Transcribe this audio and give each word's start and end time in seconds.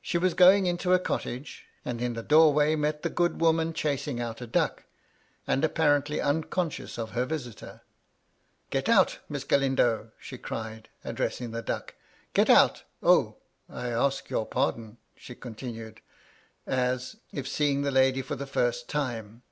She 0.00 0.16
was 0.16 0.32
going 0.32 0.64
into 0.64 0.94
a 0.94 0.98
cottage, 0.98 1.66
and 1.84 2.00
in 2.00 2.14
the 2.14 2.22
doorway 2.22 2.74
met 2.74 3.02
the 3.02 3.10
good 3.10 3.38
woman 3.42 3.74
chasing 3.74 4.18
out 4.18 4.40
a 4.40 4.46
duck, 4.46 4.84
and 5.46 5.62
apparently 5.62 6.22
unconscious 6.22 6.96
of 6.96 7.10
her 7.10 7.26
visitor." 7.26 7.82
Get 8.70 8.88
out. 8.88 9.18
Miss 9.28 9.44
Galindo!" 9.44 10.10
she 10.18 10.38
cried 10.38 10.88
addressing 11.04 11.50
the 11.50 11.60
duck." 11.60 11.94
Get 12.32 12.48
out! 12.48 12.84
O, 13.02 13.36
I 13.68 13.88
ask 13.90 14.30
your 14.30 14.46
pardon," 14.46 14.96
she 15.14 15.34
con^ 15.34 15.54
tinned, 15.54 16.00
as 16.66 17.16
if 17.30 17.46
seeing 17.46 17.82
the 17.82 17.90
lady 17.90 18.22
for 18.22 18.36
the 18.36 18.46
first 18.46 18.88
time. 18.88 19.42